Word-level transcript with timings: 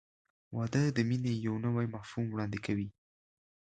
•واده 0.55 0.83
د 0.97 0.99
مینې 1.09 1.33
یو 1.45 1.55
نوی 1.65 1.85
مفهوم 1.95 2.25
وړاندې 2.29 2.59
کوي. 2.65 2.87